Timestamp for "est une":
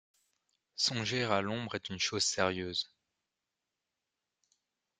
1.75-1.99